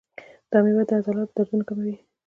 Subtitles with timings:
[0.51, 1.95] دا میوه د عضلاتو دردونه کموي.